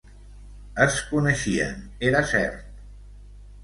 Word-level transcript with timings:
Es 0.85 0.97
coneixien, 1.11 1.79
era 2.11 2.27
cert! 2.35 2.85